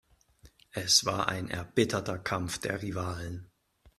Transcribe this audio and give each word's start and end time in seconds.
Es 0.71 1.05
war 1.05 1.27
ein 1.29 1.47
erbitterter 1.51 2.17
Kampf 2.17 2.57
der 2.57 2.81
Rivalen. 2.81 3.51